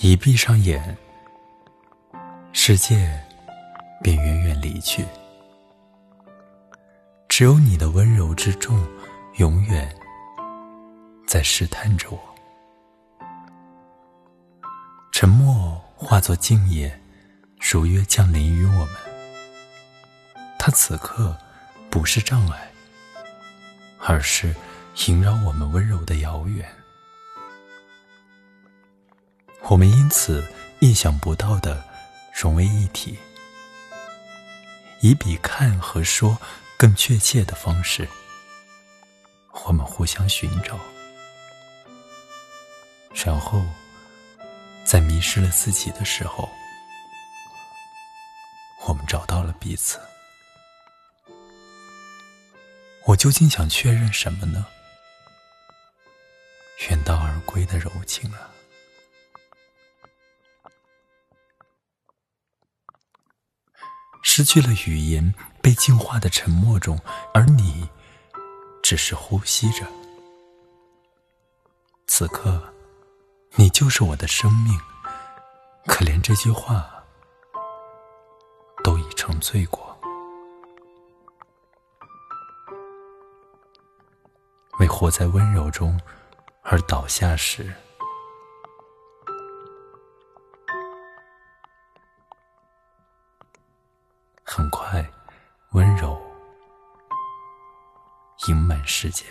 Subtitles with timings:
[0.00, 0.96] 一闭上眼，
[2.52, 3.20] 世界
[4.00, 5.04] 便远远离去，
[7.28, 8.86] 只有你的温柔之重，
[9.38, 9.92] 永远
[11.26, 12.20] 在试探着我。
[15.10, 16.96] 沉默化作静夜，
[17.58, 18.94] 如约降临于我们。
[20.60, 21.36] 它此刻
[21.90, 22.70] 不是障碍，
[23.98, 24.54] 而是
[24.94, 26.64] 萦绕我们温柔的遥远。
[29.70, 30.42] 我们因此
[30.80, 31.84] 意想不到的
[32.32, 33.18] 融为一体，
[35.02, 36.38] 以比看和说
[36.78, 38.08] 更确切的方式，
[39.66, 40.78] 我们互相寻找，
[43.12, 43.62] 然后
[44.86, 46.48] 在迷失了自己的时候，
[48.86, 50.00] 我们找到了彼此。
[53.04, 54.64] 我究竟想确认什么呢？
[56.88, 58.48] 远道而归的柔情啊！
[64.38, 66.96] 失去了语言，被净化的沉默中，
[67.34, 67.90] 而你
[68.84, 69.84] 只是呼吸着。
[72.06, 72.72] 此刻，
[73.56, 74.78] 你就是我的生命，
[75.88, 76.88] 可连这句话
[78.84, 79.98] 都已成罪过。
[84.78, 86.00] 为活在温柔中
[86.62, 87.74] 而倒下时。
[94.58, 95.08] 很快，
[95.70, 96.20] 温柔
[98.48, 99.24] 盈满世界。